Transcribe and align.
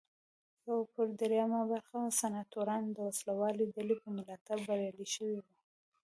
یو 0.67 0.79
پر 0.93 1.07
درېیمه 1.19 1.61
برخه 1.71 1.99
سناتوران 2.19 2.83
د 2.91 2.97
وسله 3.07 3.33
والې 3.41 3.65
ډلې 3.75 3.95
په 4.01 4.07
ملاتړ 4.15 4.57
بریالي 4.67 5.07
شوي 5.15 5.37
وي. 5.45 5.55